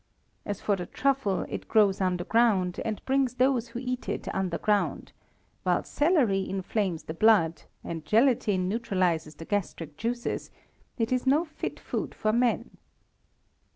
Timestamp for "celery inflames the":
5.83-7.13